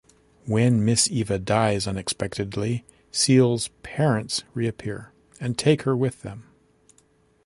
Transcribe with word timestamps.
When 0.47 0.83
Miss 0.83 1.11
Eva 1.11 1.37
dies 1.37 1.85
unexpectedly, 1.85 2.83
Ciel's 3.11 3.67
parents 3.83 4.43
reappear, 4.55 5.11
and 5.39 5.55
take 5.55 5.83
her 5.83 5.95
with 5.95 6.23
them. 6.23 6.45